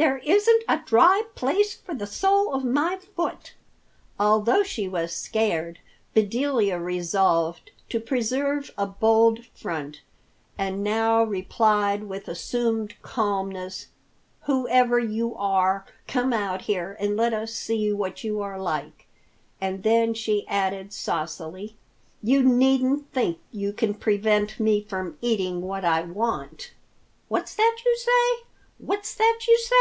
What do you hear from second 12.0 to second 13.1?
with assumed